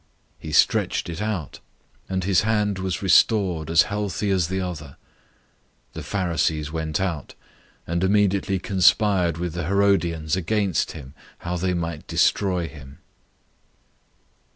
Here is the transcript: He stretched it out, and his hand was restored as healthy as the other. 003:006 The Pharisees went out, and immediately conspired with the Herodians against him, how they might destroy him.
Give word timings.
He 0.39 0.51
stretched 0.51 1.09
it 1.09 1.21
out, 1.21 1.59
and 2.09 2.23
his 2.23 2.41
hand 2.41 2.79
was 2.79 3.03
restored 3.03 3.69
as 3.69 3.83
healthy 3.83 4.31
as 4.31 4.47
the 4.47 4.59
other. 4.59 4.97
003:006 5.93 5.93
The 5.93 6.01
Pharisees 6.03 6.71
went 6.71 6.99
out, 6.99 7.35
and 7.85 8.03
immediately 8.03 8.57
conspired 8.57 9.37
with 9.37 9.53
the 9.53 9.67
Herodians 9.67 10.35
against 10.35 10.93
him, 10.93 11.13
how 11.45 11.55
they 11.55 11.75
might 11.75 12.07
destroy 12.07 12.67
him. 12.67 12.97